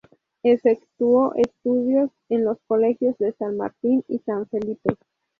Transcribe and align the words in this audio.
Efectuó 0.41 1.35
estudios 1.35 2.09
en 2.29 2.43
los 2.43 2.57
colegios 2.65 3.15
de 3.19 3.33
San 3.33 3.55
Martín 3.55 4.03
y 4.07 4.17
San 4.25 4.47
Felipe. 4.47 4.95